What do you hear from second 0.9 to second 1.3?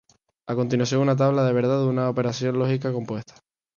una